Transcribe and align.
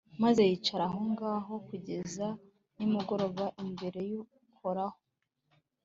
maze 0.23 0.41
bicara 0.51 0.85
aho 0.89 0.99
ngaho 1.11 1.53
kugeza 1.67 2.27
nimugoroba 2.75 3.45
imbere 3.65 3.99
y'uhoraho 4.09 4.97